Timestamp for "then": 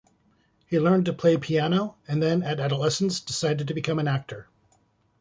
2.23-2.41